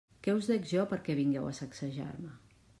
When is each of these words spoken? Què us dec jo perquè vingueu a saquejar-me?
Què 0.27 0.33
us 0.37 0.47
dec 0.51 0.65
jo 0.71 0.85
perquè 0.95 1.17
vingueu 1.21 1.47
a 1.53 1.55
saquejar-me? 1.61 2.37